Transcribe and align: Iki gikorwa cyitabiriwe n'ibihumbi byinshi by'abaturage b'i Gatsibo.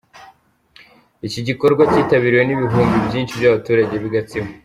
Iki 1.27 1.39
gikorwa 1.47 1.81
cyitabiriwe 1.91 2.43
n'ibihumbi 2.45 2.97
byinshi 3.07 3.37
by'abaturage 3.39 3.93
b'i 4.01 4.11
Gatsibo. 4.15 4.49